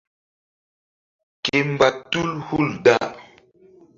[1.43, 2.95] Ke mba tul hul da.